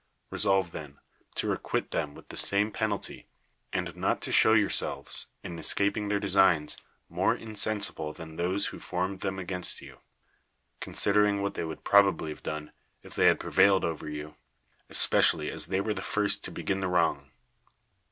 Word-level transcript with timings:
Kesolve, 0.31 0.71
then, 0.71 0.97
to 1.35 1.45
1 1.45 1.57
requite 1.57 1.91
them 1.91 2.15
with 2.15 2.29
the 2.29 2.35
same 2.35 2.71
penalty; 2.71 3.27
and 3.71 3.95
not 3.95 4.19
to 4.21 4.31
\ 4.31 4.31
show 4.31 4.53
yourselves, 4.53 5.27
in 5.43 5.59
escaping 5.59 6.07
their 6.07 6.19
designs, 6.19 6.75
more 7.07 7.37
j 7.37 7.43
insensible 7.43 8.11
than 8.11 8.35
those 8.35 8.65
who 8.73 8.79
formed 8.79 9.19
them 9.19 9.37
against 9.37 9.79
i 9.83 9.85
you; 9.85 9.99
considering 10.79 11.43
what 11.43 11.53
they 11.53 11.63
would 11.63 11.83
probably 11.83 12.31
have 12.31 12.41
doik'. 12.41 12.71
if 13.03 13.13
they 13.13 13.27
had 13.27 13.39
prevailed 13.39 13.85
over 13.85 14.09
you; 14.09 14.33
especially, 14.89 15.51
;i.s 15.51 15.67
they 15.67 15.79
were 15.79 15.93
the 15.93 16.01
first 16.01 16.43
to 16.43 16.51
begin 16.51 16.79
the 16.79 16.87
wrong. 16.87 17.29